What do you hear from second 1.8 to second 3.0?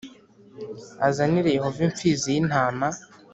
imfizi y intama